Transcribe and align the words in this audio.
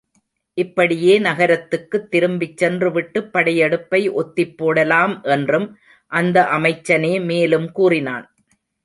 இப்படியே 0.57 1.19
நகரத்துக்குத் 1.19 2.07
திரும்பிச் 2.09 2.57
சென்று 2.57 2.91
விட்டுப் 2.91 3.29
படையெடுப்பை 3.33 4.09
ஒத்திப் 4.13 4.57
போடலாம் 4.57 5.21
என்றும் 5.27 5.67
அந்த 6.11 6.47
அமைச்சனே 6.51 7.25
மேலும் 7.25 7.71
கூறினான். 7.71 8.25